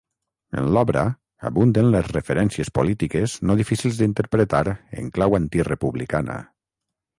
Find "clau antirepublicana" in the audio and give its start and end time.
5.19-6.43